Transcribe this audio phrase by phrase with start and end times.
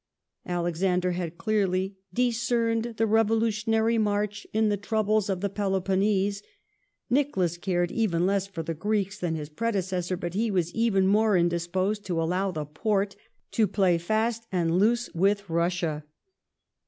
[0.47, 1.95] Alexander had clearly"
[2.25, 6.41] discerned the revolutionary march in the troubles of the Peloponese".
[7.11, 11.05] Nicholas cai ed even less for the Greeks than his predecessor; but he was even
[11.05, 13.15] more indisposed to allow the Porte
[13.51, 16.03] to play fast and loose with Russia.